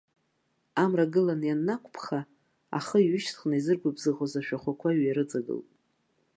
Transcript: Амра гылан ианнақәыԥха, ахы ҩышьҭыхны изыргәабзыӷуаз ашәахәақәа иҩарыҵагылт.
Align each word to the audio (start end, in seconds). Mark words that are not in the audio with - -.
Амра 0.83 1.05
гылан 1.13 1.41
ианнақәыԥха, 1.45 2.19
ахы 2.77 2.97
ҩышьҭыхны 3.07 3.55
изыргәабзыӷуаз 3.57 4.33
ашәахәақәа 4.39 4.89
иҩарыҵагылт. 4.93 5.69